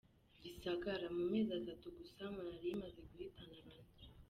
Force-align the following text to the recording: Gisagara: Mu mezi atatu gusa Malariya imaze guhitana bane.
Gisagara: 0.41 1.05
Mu 1.17 1.23
mezi 1.33 1.51
atatu 1.59 1.85
gusa 1.97 2.33
Malariya 2.35 2.71
imaze 2.77 2.99
guhitana 3.09 3.57
bane. 3.65 3.89